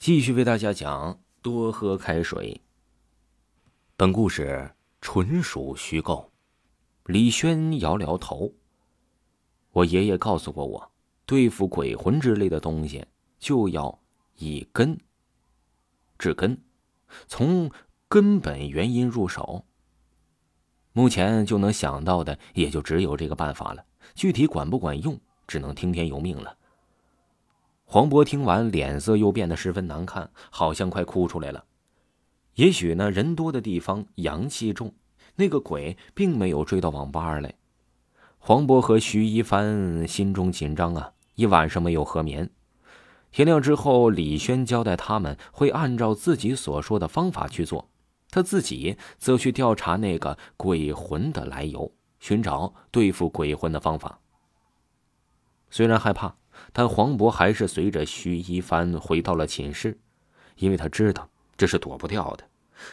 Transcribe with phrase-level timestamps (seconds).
[0.00, 2.58] 继续为大家讲多喝开水。
[3.98, 6.32] 本故事纯属虚构。
[7.04, 8.50] 李轩摇摇头。
[9.72, 10.90] 我爷爷告诉过我，
[11.26, 13.04] 对付鬼魂之类的东西，
[13.38, 14.00] 就要
[14.36, 14.98] 以根
[16.18, 16.58] 治根，
[17.26, 17.70] 从
[18.08, 19.66] 根本原因入手。
[20.94, 23.84] 目前就能想到的，也就只有这个办法了。
[24.14, 26.56] 具体管不管用，只能听天由命了。
[27.92, 31.64] 黄渤听完，脸色又变得十分难看，好像快哭出来了。
[32.54, 34.94] 也许呢，人多的地方阳气重，
[35.34, 37.52] 那个鬼并没有追到网吧来。
[38.38, 42.48] 黄渤和徐一帆心中紧张啊，一晚上没有合眠。
[43.32, 47.88] 天亮之后，李轩交代他们会按照自己所说的方法去做，
[48.30, 54.20] 他自己则去调查那个鬼魂的来由，寻找对付鬼魂的方法。
[55.70, 56.36] 虽然害怕。
[56.72, 59.98] 但黄渤还是随着徐一帆回到了寝室，
[60.56, 62.48] 因为他知道这是躲不掉的，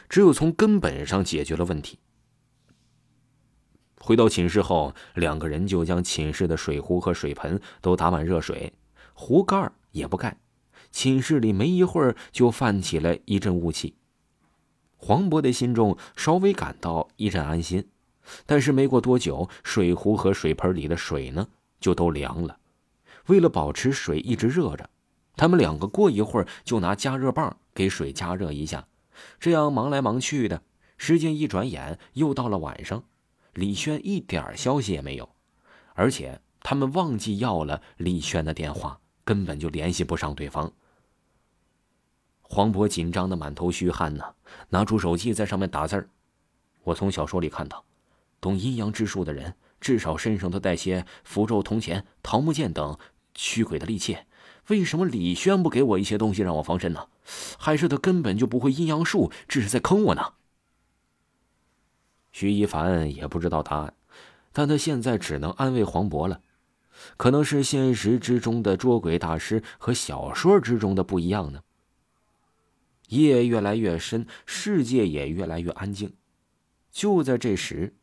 [0.09, 1.99] 只有从根本上解决了问题。
[3.99, 8.73] 回到寝室后，两个人就将寝室的水壶和水盆都打满热水，
[9.13, 10.37] 壶盖也不盖。
[10.91, 13.95] 寝室里没一会儿就泛起了一阵雾气，
[14.95, 17.89] 黄渤的心中稍微感到一阵安心，
[18.45, 21.47] 但是没过多久，水壶和水盆里的水呢
[21.79, 22.57] 就都凉了。
[23.27, 24.89] 为了保持水一直热着，
[25.35, 28.87] 他们两个过一会儿就拿加热棒给水加热一下，
[29.39, 30.61] 这样忙来忙去的，
[30.97, 33.03] 时间一转眼又到了晚上。
[33.53, 35.29] 李轩一点消息也没有，
[35.95, 40.71] 而且他们忘记要了李轩的电话，根本就联系不上对方。
[42.41, 44.23] 黄渤紧张的满头虚汗呢，
[44.69, 46.09] 拿出手机在上面打字儿。
[46.83, 47.83] 我从小说里看到，
[48.39, 52.97] 懂阴阳之术的人至少身上都带些符咒、铜钱、桃木剑等。
[53.37, 54.17] 驱鬼的利器，
[54.67, 57.07] 为什么李轩不给我一些东西让我防身呢？
[57.59, 60.33] 还是他根本就不会阴阳术，只是在坑我呢？
[62.31, 63.93] 徐一凡也不知道答案，
[64.51, 66.41] 但他现在只能安慰黄渤了。
[67.15, 71.61] 可能是现实之中的捉鬼大师和小说之中的不一样呢。
[73.09, 76.15] 夜越来越深，世界也越来越安静。
[76.91, 77.95] 就在这时。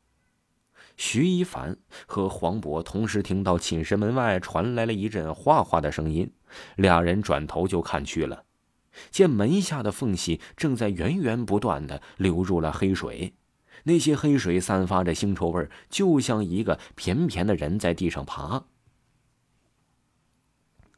[0.96, 6.32] 徐一凡和黄渤同时听到寝室门外传来了一阵哗哗的声音，
[6.76, 8.44] 俩人转头就看去了，
[9.10, 13.34] 见门下的缝隙正在源源不断的流入了黑水，
[13.82, 18.64] 那些黑水散发着腥臭味就像一个扁扁的人在地上爬。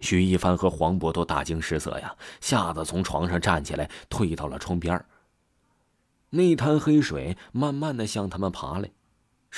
[0.00, 5.02] 徐一凡和黄渤都大惊失色呀，吓得从床上站起来，退到了窗边
[6.28, 8.90] 那滩黑水慢慢的向他们爬来。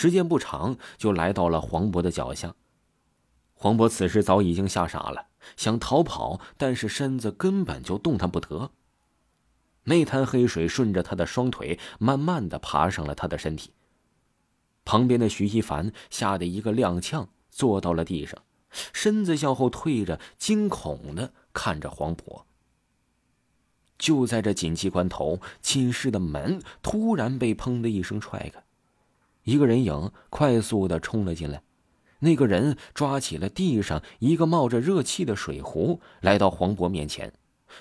[0.00, 2.54] 时间不长，就来到了黄渤的脚下。
[3.54, 5.26] 黄渤此时早已经吓傻了，
[5.56, 8.70] 想逃跑，但是身子根本就动弹不得。
[9.82, 13.72] 那滩黑水顺着他的双腿，慢慢的爬上了他的身体。
[14.84, 18.40] 旁边的徐一凡吓得一个踉跄，坐到了地上，
[18.92, 22.44] 身子向后退着，惊恐的看着黄渤。
[23.98, 28.62] 就在这紧急关头，寝室的门突然被砰的一声踹开。
[29.48, 31.62] 一个人影快速的冲了进来，
[32.18, 37.32] 那个人抓起了地上一个冒着热气的水壶，来到黄渤面前，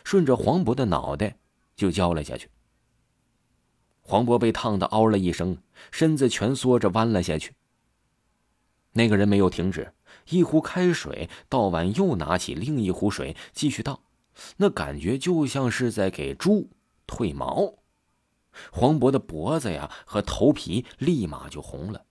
[0.06, 1.36] 顺着黄渤的脑袋
[1.76, 2.50] 就浇了下去。
[4.00, 5.58] 黄渤被烫的嗷了一声，
[5.92, 7.52] 身子蜷缩着弯了下去。
[8.94, 9.92] 那个人没有停止，
[10.30, 14.00] 一壶开水倒完，又拿起另一壶水继续倒，
[14.56, 16.70] 那感觉就像是在给猪
[17.06, 17.74] 褪毛。
[18.72, 22.06] 黄渤的脖子呀和头皮立马就红了。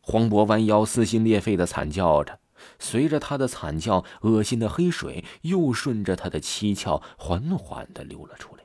[0.00, 2.40] 黄渤弯腰撕心裂肺的惨叫着，
[2.78, 8.64] 随着他的惨叫，恶心的黑水又顺着他的七窍缓缓的流了出来。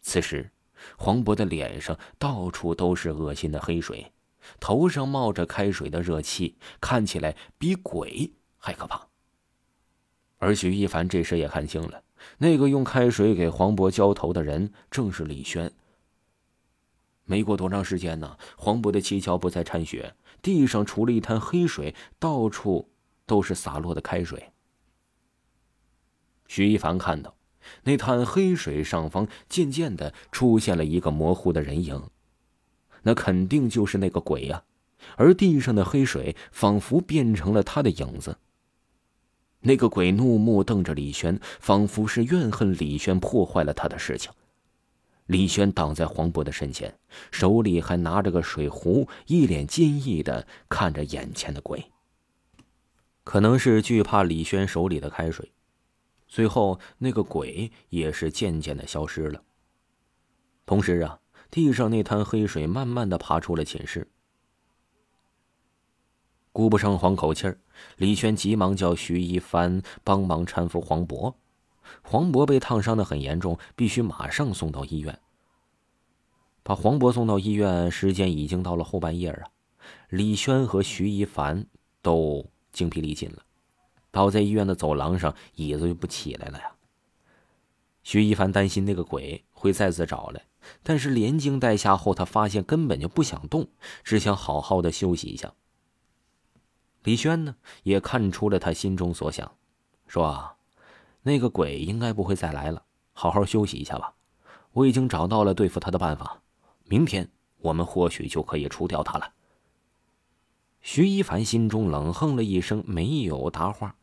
[0.00, 0.52] 此时，
[0.96, 4.12] 黄渤的脸上到处都是恶心的黑水，
[4.60, 9.08] 头上冒着开水的热气，看起来比鬼还可怕。
[10.38, 12.02] 而许一凡这时也看清了。
[12.38, 15.70] 那个用开水给黄渤浇头的人正是李轩。
[17.24, 22.90] 没过多长时间呢，黄渤的七窍不再掺血，地上除了一滩黑水，到处
[23.24, 24.50] 都是洒落的开水。
[26.48, 27.36] 徐一凡看到
[27.84, 32.10] 那滩黑水上方渐渐的出现了一个模糊的人影，
[33.02, 34.64] 那肯定就是那个鬼呀，
[35.16, 38.38] 而地上的黑水仿佛变成了他的影子。
[39.60, 44.32] 那个鬼怒目瞪着李轩，仿佛是怨恨李轩破坏了他的事情。
[45.26, 46.98] 李轩挡在黄渤的身前，
[47.30, 51.84] 手里还拿着个水壶，一脸坚毅的看着眼前的鬼。
[53.22, 55.52] 可能是惧怕李轩手里的开水，
[56.26, 59.42] 随后，那个鬼也是渐渐的消失了。
[60.66, 61.20] 同时啊，
[61.50, 64.08] 地上那滩黑水慢慢的爬出了寝室。
[66.60, 67.58] 顾不上缓口气儿，
[67.96, 71.32] 李轩急忙叫徐一帆帮忙搀扶黄渤。
[72.02, 75.18] 黄渤被烫伤的很严重，必须马上送到医院。
[76.62, 79.48] 把黄渤送到医院，时间已经到了后半夜啊。
[80.10, 81.64] 李轩和徐一凡
[82.02, 83.38] 都精疲力尽了。
[84.10, 86.72] 倒在医院的走廊上，椅子就不起来了呀。
[88.02, 90.42] 徐一凡担心那个鬼会再次找来，
[90.82, 93.66] 但是连惊带吓后，他发现根本就不想动，
[94.04, 95.54] 只想好好的休息一下。
[97.04, 99.50] 李轩呢，也看出了他心中所想，
[100.06, 100.56] 说：“啊
[101.22, 102.82] 那个鬼应该不会再来了，
[103.12, 104.14] 好好休息一下吧。
[104.72, 106.42] 我已经找到了对付他的办法，
[106.84, 109.32] 明天我们或许就可以除掉他了。”
[110.82, 113.96] 徐一凡心中冷哼了一声，没有答话。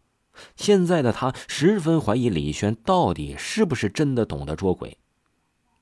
[0.55, 4.97] 现在的他十分怀疑李轩到底是不是真的懂得捉鬼，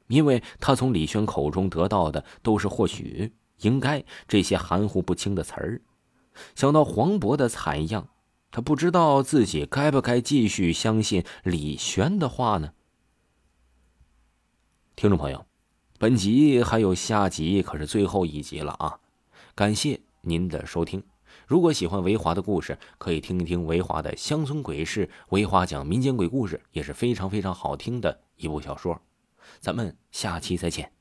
[0.07, 5.81] 因为他从李轩口中得到的都是“或许”“应该”这些含糊不清的词儿。
[6.55, 8.09] 想到黄渤的惨样，
[8.51, 12.73] 他不知道自己该不该继续相信李轩的话呢？
[14.95, 15.45] 听众朋友，
[15.99, 18.99] 本集还有下集，可是最后一集了啊！
[19.53, 21.03] 感谢您的收听。
[21.47, 25.09] 如果喜欢维华的故事，可以听一听维华的乡村鬼事。
[25.29, 28.99] 维华讲民间鬼故事也是非常非常好听的一部小说。
[29.59, 30.94] 咱们下期再见。